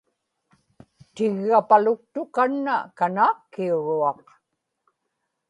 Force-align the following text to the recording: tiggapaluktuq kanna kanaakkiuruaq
tiggapaluktuq 1.15 2.29
kanna 2.35 2.75
kanaakkiuruaq 2.97 4.23